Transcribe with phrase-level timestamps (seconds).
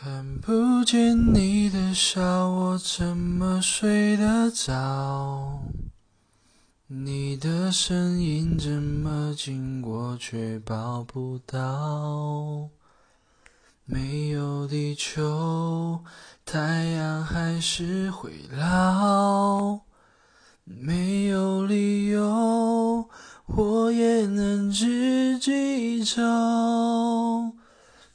[0.00, 5.60] 看不见你的笑，我怎么睡得着？
[6.86, 12.68] 你的声音这么近，我却抱不到。
[13.86, 16.04] 没有地球，
[16.44, 19.80] 太阳还是会老。
[20.64, 23.08] 没有理由，
[23.46, 26.22] 我也能自己走。